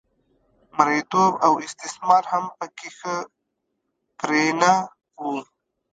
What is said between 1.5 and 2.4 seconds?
استثمار